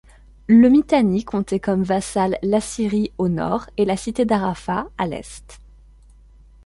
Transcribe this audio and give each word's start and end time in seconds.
Le 0.47 0.67
Mittani 0.67 1.23
comptait 1.23 1.59
comme 1.59 1.83
vassales 1.83 2.39
l'Assyrie 2.41 3.11
au 3.19 3.27
nord 3.29 3.67
et 3.77 3.85
la 3.85 3.95
cité 3.97 4.25
d'Arrapha 4.25 4.87
à 4.97 5.05
l'est. 5.05 5.59